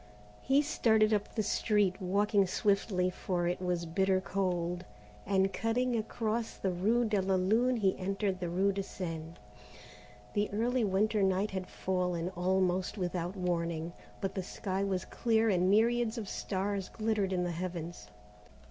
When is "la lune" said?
7.21-7.77